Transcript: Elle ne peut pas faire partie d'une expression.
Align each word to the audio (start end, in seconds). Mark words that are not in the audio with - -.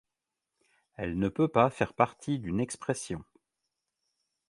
Elle 0.95 1.19
ne 1.19 1.29
peut 1.29 1.47
pas 1.47 1.69
faire 1.69 1.93
partie 1.93 2.39
d'une 2.39 2.59
expression. 2.59 3.23